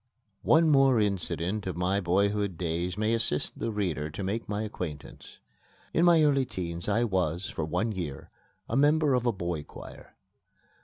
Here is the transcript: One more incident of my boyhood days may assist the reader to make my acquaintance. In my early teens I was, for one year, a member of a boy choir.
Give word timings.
One 0.41 0.67
more 0.67 0.99
incident 0.99 1.67
of 1.67 1.77
my 1.77 1.99
boyhood 2.01 2.57
days 2.57 2.97
may 2.97 3.13
assist 3.13 3.59
the 3.59 3.69
reader 3.71 4.09
to 4.09 4.23
make 4.23 4.49
my 4.49 4.63
acquaintance. 4.63 5.37
In 5.93 6.05
my 6.05 6.23
early 6.23 6.43
teens 6.43 6.89
I 6.89 7.03
was, 7.03 7.51
for 7.51 7.65
one 7.65 7.91
year, 7.91 8.31
a 8.67 8.75
member 8.75 9.13
of 9.13 9.27
a 9.27 9.31
boy 9.31 9.61
choir. 9.61 10.15